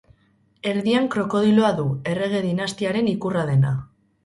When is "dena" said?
3.55-3.79